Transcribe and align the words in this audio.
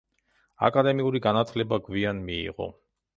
აკადემიური 0.69 1.21
განათლება 1.25 1.79
გვიან 1.89 2.23
მიიღო. 2.31 2.69